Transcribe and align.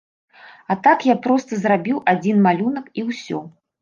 А 0.73 0.77
так 0.87 1.05
я 1.09 1.15
проста 1.27 1.51
зрабіў 1.65 1.97
адзін 2.15 2.43
малюнак 2.47 2.85
і 3.03 3.05
ўсё. 3.11 3.45